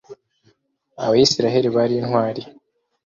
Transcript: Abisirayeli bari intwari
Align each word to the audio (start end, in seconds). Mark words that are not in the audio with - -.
Abisirayeli 1.05 1.69
bari 1.75 1.95
intwari 2.01 2.41